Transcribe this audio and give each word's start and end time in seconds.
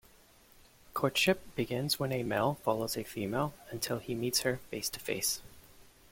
Courtship 0.95 1.41
begins 1.55 1.99
when 1.99 2.11
a 2.11 2.23
male 2.23 2.55
follows 2.63 2.97
a 2.97 3.03
female 3.03 3.53
until 3.69 3.99
he 3.99 4.15
meets 4.15 4.39
her 4.39 4.57
face-to-face. 4.71 5.43